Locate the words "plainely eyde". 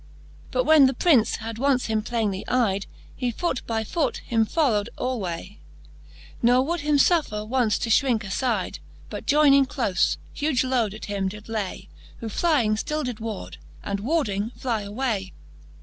2.01-2.87